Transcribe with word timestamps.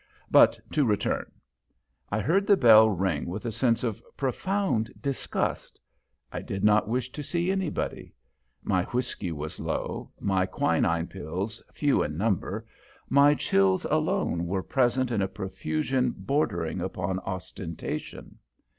But 0.31 0.59
to 0.71 0.83
return. 0.83 1.31
I 2.11 2.21
heard 2.21 2.47
the 2.47 2.57
bell 2.57 2.89
ring 2.89 3.27
with 3.27 3.45
a 3.45 3.51
sense 3.51 3.83
of 3.83 4.01
profound 4.17 4.91
disgust. 4.99 5.79
I 6.31 6.41
did 6.41 6.63
not 6.63 6.87
wish 6.87 7.11
to 7.11 7.21
see 7.21 7.51
anybody. 7.51 8.15
My 8.63 8.81
whiskey 8.85 9.31
was 9.31 9.59
low, 9.59 10.09
my 10.19 10.47
quinine 10.47 11.05
pills 11.05 11.61
few 11.71 12.01
in 12.01 12.17
number; 12.17 12.65
my 13.09 13.35
chills 13.35 13.85
alone 13.85 14.47
were 14.47 14.63
present 14.63 15.11
in 15.11 15.21
a 15.21 15.27
profusion 15.27 16.15
bordering 16.17 16.81
upon 16.81 17.19
ostentation. 17.19 18.39